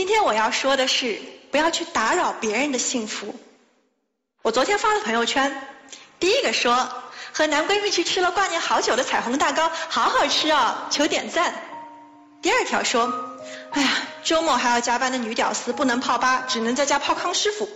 [0.00, 1.18] 今天我要说的是，
[1.50, 3.38] 不要去打扰别人的幸福。
[4.40, 5.54] 我昨天发了朋友圈，
[6.18, 6.88] 第一个说
[7.34, 11.52] 和男闺蜜去吃了挂念好久的彩虹蛋糕，好好吃哦，求点赞。
[12.40, 13.12] 第二条说，
[13.72, 13.90] 哎呀，
[14.24, 17.68] 周末还要加班的女屌丝不能泡吧，只能在家泡康师傅。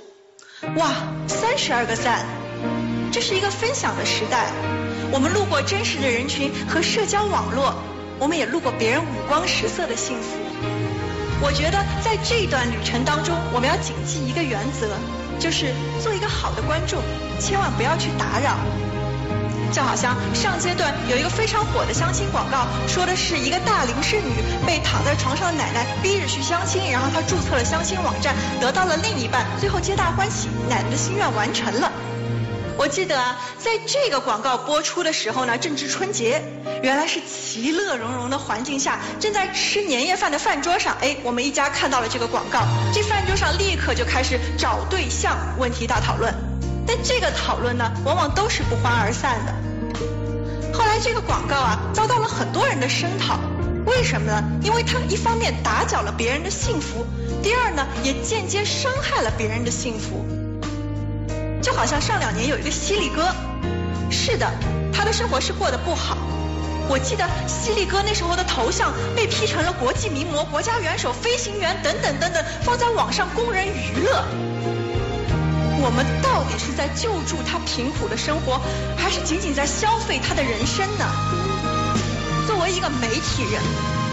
[0.77, 0.93] 哇，
[1.29, 2.25] 三十二个赞。
[3.13, 4.51] 这是一个分享的时代，
[5.13, 7.75] 我们路过真实的人群和社交网络，
[8.19, 10.39] 我们也路过别人五光十色的幸福。
[11.45, 14.89] 我觉得在这段旅程当中，我们要谨记一个原则，
[15.39, 17.03] 就是做一个好的观众，
[17.39, 18.57] 千万不要去打扰。
[19.71, 31.93] 就好像上阶段有一个非常火的相亲广告，说的是一个大龄剩女被躺在床上的奶奶逼着去相亲，然后她注册了相亲网站，得到了另一半，最后皆大欢喜，奶奶的心愿完成了。
[32.77, 33.17] 我记得，
[33.59, 36.43] 在这个广告播出的时候呢，正值春节，
[36.83, 46.35] 原来是其乐融融的环境下，正在吃年夜饭的饭桌上，哎，我们一家看到了这个广告，这饭桌上立刻就开始找对象问题大讨论。
[46.87, 49.55] 但这个讨论呢，往往都是不欢而散的。
[50.77, 53.39] 后来这个广告啊，遭到了很多人的声讨，
[53.87, 54.43] 为什么呢？
[54.63, 57.07] 因为它一方面打搅了别人的幸福，
[57.43, 60.27] 第二呢，也间接伤害了别人的幸福。
[61.65, 63.35] 就好像上两年有一个犀利哥，
[64.11, 64.47] 是的，
[64.93, 66.19] 他的生活是过得不好。
[66.91, 74.23] 我记得犀利哥那时候的头像被 P 成了国际名模、国家元首、飞行员等等等等，放在网上供人娱乐。
[75.81, 78.61] 我们到底是在救助他贫苦的生活，
[78.99, 81.07] 还是仅仅在消费他的人生呢？
[82.47, 83.63] 作为一个媒体人，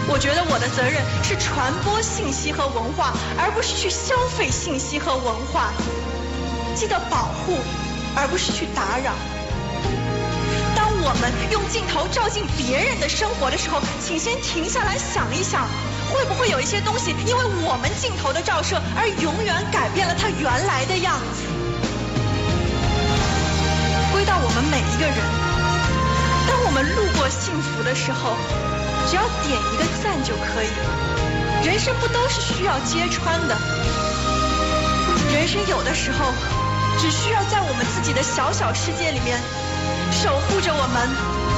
[0.08, 5.70] 我觉得我的责任是传播信息和文化，而不是去消费信息和文化。
[6.74, 7.58] 记得保护，
[8.14, 9.12] 而不是去打扰。
[10.74, 15.68] 当我们用镜头照进别人的生活的时候，请先停下来想一想，
[16.10, 21.42] 会不会有一些东西因为我们镜头的照射而永远改变了它原来的样子？
[24.12, 25.16] 归到我们每一个人，
[26.48, 28.36] 当我们路过幸福的时候，
[29.08, 30.68] 只要点一个赞就可以。
[31.66, 33.56] 人生不都是需要揭穿的？
[35.32, 36.32] 人生有的时候。
[36.98, 39.38] 只需要在我们自己的小小世界里面，
[40.10, 41.08] 守护着我们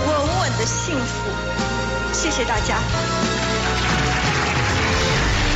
[0.06, 1.30] 稳稳的幸福。
[2.12, 2.78] 谢谢大家。